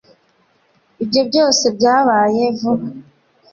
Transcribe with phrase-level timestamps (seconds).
[1.03, 2.85] ibyo byose byabaye vuba